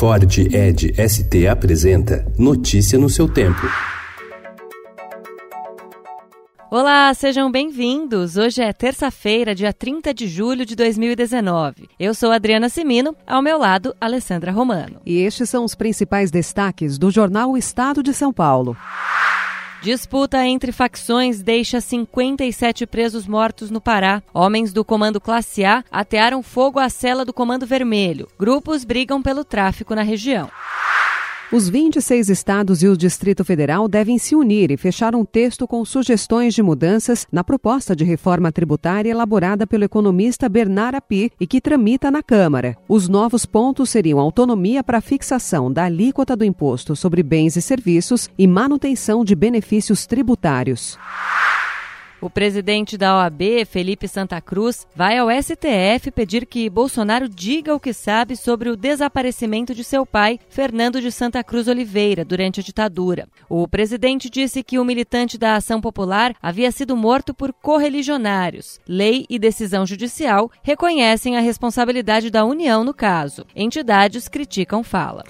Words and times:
Ford 0.00 0.38
Ed 0.38 0.94
ST 0.96 1.46
apresenta 1.46 2.24
Notícia 2.38 2.98
no 2.98 3.10
seu 3.10 3.28
tempo. 3.28 3.60
Olá, 6.70 7.12
sejam 7.12 7.52
bem-vindos. 7.52 8.38
Hoje 8.38 8.62
é 8.62 8.72
terça-feira, 8.72 9.54
dia 9.54 9.74
30 9.74 10.14
de 10.14 10.26
julho 10.26 10.64
de 10.64 10.74
2019. 10.74 11.86
Eu 11.98 12.14
sou 12.14 12.32
Adriana 12.32 12.70
Simino, 12.70 13.14
ao 13.26 13.42
meu 13.42 13.58
lado, 13.58 13.94
Alessandra 14.00 14.50
Romano. 14.50 15.02
E 15.04 15.18
estes 15.18 15.50
são 15.50 15.66
os 15.66 15.74
principais 15.74 16.30
destaques 16.30 16.96
do 16.96 17.10
jornal 17.10 17.54
Estado 17.54 18.02
de 18.02 18.14
São 18.14 18.32
Paulo. 18.32 18.74
Disputa 19.82 20.46
entre 20.46 20.72
facções 20.72 21.42
deixa 21.42 21.80
57 21.80 22.86
presos 22.86 23.26
mortos 23.26 23.70
no 23.70 23.80
Pará. 23.80 24.22
Homens 24.34 24.74
do 24.74 24.84
Comando 24.84 25.18
Classe 25.18 25.64
A 25.64 25.82
atearam 25.90 26.42
fogo 26.42 26.78
à 26.78 26.90
cela 26.90 27.24
do 27.24 27.32
Comando 27.32 27.66
Vermelho. 27.66 28.28
Grupos 28.38 28.84
brigam 28.84 29.22
pelo 29.22 29.42
tráfico 29.42 29.94
na 29.94 30.02
região. 30.02 30.50
Os 31.52 31.68
26 31.68 32.28
estados 32.28 32.80
e 32.80 32.86
o 32.86 32.96
Distrito 32.96 33.44
Federal 33.44 33.88
devem 33.88 34.18
se 34.18 34.36
unir 34.36 34.70
e 34.70 34.76
fechar 34.76 35.16
um 35.16 35.24
texto 35.24 35.66
com 35.66 35.84
sugestões 35.84 36.54
de 36.54 36.62
mudanças 36.62 37.26
na 37.32 37.42
proposta 37.42 37.96
de 37.96 38.04
reforma 38.04 38.52
tributária 38.52 39.10
elaborada 39.10 39.66
pelo 39.66 39.82
economista 39.82 40.48
Bernard 40.48 40.96
Api 40.96 41.32
e 41.40 41.48
que 41.48 41.60
tramita 41.60 42.08
na 42.08 42.22
Câmara. 42.22 42.76
Os 42.88 43.08
novos 43.08 43.44
pontos 43.44 43.90
seriam 43.90 44.20
autonomia 44.20 44.84
para 44.84 45.00
fixação 45.00 45.72
da 45.72 45.86
alíquota 45.86 46.36
do 46.36 46.44
imposto 46.44 46.94
sobre 46.94 47.20
bens 47.20 47.56
e 47.56 47.62
serviços 47.62 48.30
e 48.38 48.46
manutenção 48.46 49.24
de 49.24 49.34
benefícios 49.34 50.06
tributários. 50.06 50.96
O 52.20 52.28
presidente 52.28 52.98
da 52.98 53.16
OAB, 53.16 53.64
Felipe 53.64 54.06
Santa 54.06 54.40
Cruz, 54.42 54.86
vai 54.94 55.16
ao 55.16 55.28
STF 55.30 56.10
pedir 56.10 56.44
que 56.44 56.68
Bolsonaro 56.68 57.26
diga 57.26 57.74
o 57.74 57.80
que 57.80 57.94
sabe 57.94 58.36
sobre 58.36 58.68
o 58.68 58.76
desaparecimento 58.76 59.74
de 59.74 59.82
seu 59.82 60.04
pai, 60.04 60.38
Fernando 60.50 61.00
de 61.00 61.10
Santa 61.10 61.42
Cruz 61.42 61.66
Oliveira, 61.66 62.22
durante 62.22 62.60
a 62.60 62.62
ditadura. 62.62 63.26
O 63.48 63.66
presidente 63.66 64.28
disse 64.28 64.62
que 64.62 64.78
o 64.78 64.84
militante 64.84 65.38
da 65.38 65.56
Ação 65.56 65.80
Popular 65.80 66.34
havia 66.42 66.70
sido 66.70 66.94
morto 66.94 67.32
por 67.32 67.54
correligionários. 67.54 68.78
Lei 68.86 69.24
e 69.30 69.38
decisão 69.38 69.86
judicial 69.86 70.50
reconhecem 70.62 71.38
a 71.38 71.40
responsabilidade 71.40 72.28
da 72.28 72.44
União 72.44 72.84
no 72.84 72.92
caso. 72.92 73.46
Entidades 73.56 74.28
criticam 74.28 74.84
fala. 74.84 75.24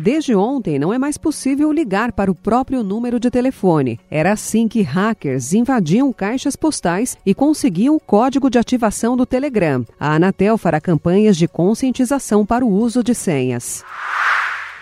Desde 0.00 0.34
ontem, 0.34 0.78
não 0.78 0.94
é 0.94 0.98
mais 0.98 1.18
possível 1.18 1.70
ligar 1.70 2.12
para 2.12 2.30
o 2.30 2.34
próprio 2.34 2.82
número 2.82 3.20
de 3.20 3.30
telefone. 3.30 4.00
Era 4.10 4.32
assim 4.32 4.66
que 4.66 4.80
hackers 4.80 5.52
invadiam 5.52 6.10
caixas 6.10 6.56
postais 6.56 7.18
e 7.24 7.34
conseguiam 7.34 7.94
o 7.94 8.00
código 8.00 8.48
de 8.48 8.58
ativação 8.58 9.14
do 9.14 9.26
Telegram. 9.26 9.84
A 9.98 10.14
Anatel 10.14 10.56
fará 10.56 10.80
campanhas 10.80 11.36
de 11.36 11.46
conscientização 11.46 12.46
para 12.46 12.64
o 12.64 12.72
uso 12.72 13.04
de 13.04 13.14
senhas. 13.14 13.84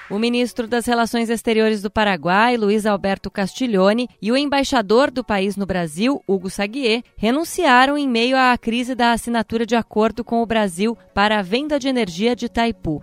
O 0.08 0.20
ministro 0.20 0.68
das 0.68 0.86
Relações 0.86 1.28
Exteriores 1.28 1.82
do 1.82 1.90
Paraguai, 1.90 2.56
Luiz 2.56 2.86
Alberto 2.86 3.28
Castiglione, 3.28 4.08
e 4.22 4.30
o 4.30 4.36
embaixador 4.36 5.10
do 5.10 5.24
país 5.24 5.56
no 5.56 5.66
Brasil, 5.66 6.22
Hugo 6.28 6.48
Saguier, 6.48 7.02
renunciaram 7.16 7.98
em 7.98 8.08
meio 8.08 8.36
à 8.36 8.56
crise 8.56 8.94
da 8.94 9.10
assinatura 9.10 9.66
de 9.66 9.74
acordo 9.74 10.22
com 10.22 10.40
o 10.40 10.46
Brasil 10.46 10.96
para 11.12 11.40
a 11.40 11.42
venda 11.42 11.76
de 11.78 11.88
energia 11.88 12.36
de 12.36 12.46
Itaipu. 12.46 13.02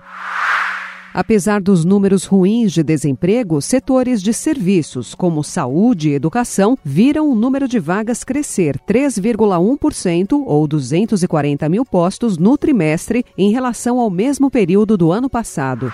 Apesar 1.15 1.61
dos 1.61 1.85
números 1.85 2.25
ruins 2.25 2.73
de 2.73 2.83
desemprego, 2.83 3.61
setores 3.61 4.21
de 4.21 4.33
serviços, 4.33 5.15
como 5.15 5.45
saúde 5.45 6.09
e 6.09 6.13
educação, 6.13 6.77
viram 6.83 7.29
o 7.29 7.35
número 7.35 7.69
de 7.69 7.79
vagas 7.79 8.21
crescer 8.21 8.77
3,1% 8.85 10.43
ou 10.45 10.67
240 10.67 11.69
mil 11.69 11.85
postos 11.85 12.37
no 12.37 12.57
trimestre 12.57 13.23
em 13.37 13.49
relação 13.49 13.97
ao 13.97 14.09
mesmo 14.09 14.51
período 14.51 14.97
do 14.97 15.09
ano 15.09 15.29
passado. 15.29 15.89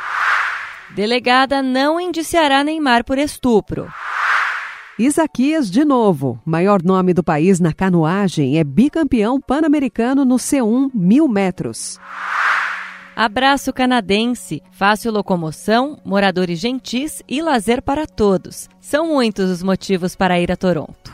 Delegada 0.95 1.61
não 1.61 1.99
indiciará 1.99 2.63
Neymar 2.63 3.05
por 3.05 3.19
estupro. 3.19 3.87
Isaquias 4.97 5.69
de 5.69 5.85
novo, 5.85 6.41
maior 6.43 6.81
nome 6.81 7.13
do 7.13 7.23
país 7.23 7.59
na 7.59 7.71
canoagem, 7.71 8.57
é 8.57 8.63
bicampeão 8.63 9.39
pan-americano 9.39 10.25
no 10.25 10.37
C1 10.37 10.89
mil 10.95 11.27
metros. 11.27 11.99
Abraço 13.15 13.73
canadense, 13.73 14.63
fácil 14.71 15.11
locomoção, 15.11 15.97
moradores 16.03 16.59
gentis 16.59 17.21
e 17.27 17.41
lazer 17.41 17.81
para 17.81 18.07
todos. 18.07 18.69
São 18.79 19.07
muitos 19.07 19.49
os 19.49 19.61
motivos 19.61 20.15
para 20.15 20.39
ir 20.39 20.51
a 20.51 20.55
Toronto. 20.55 21.11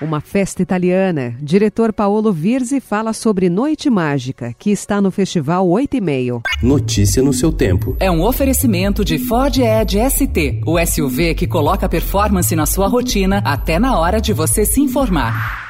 Uma 0.00 0.20
festa 0.20 0.62
italiana. 0.62 1.36
Diretor 1.42 1.92
Paolo 1.92 2.32
Virzi 2.32 2.80
fala 2.80 3.12
sobre 3.12 3.50
Noite 3.50 3.90
Mágica, 3.90 4.54
que 4.58 4.70
está 4.70 4.98
no 4.98 5.10
Festival 5.10 5.68
8 5.68 5.96
e 5.98 6.00
meio. 6.00 6.42
Notícia 6.62 7.22
no 7.22 7.34
seu 7.34 7.52
tempo. 7.52 7.96
É 8.00 8.10
um 8.10 8.22
oferecimento 8.22 9.04
de 9.04 9.18
Ford 9.18 9.54
Edge 9.58 9.98
ST, 10.10 10.62
o 10.66 10.78
SUV 10.86 11.34
que 11.34 11.46
coloca 11.46 11.88
performance 11.88 12.56
na 12.56 12.64
sua 12.64 12.88
rotina 12.88 13.42
até 13.44 13.78
na 13.78 13.98
hora 13.98 14.20
de 14.20 14.32
você 14.32 14.64
se 14.64 14.80
informar. 14.80 15.69